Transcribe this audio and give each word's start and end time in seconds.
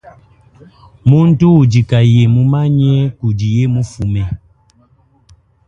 Muntu 1.09 1.45
udi 1.61 1.79
kayi 1.89 2.21
mumanye 2.33 2.93
kudiye 3.17 3.63
mufume. 3.73 4.23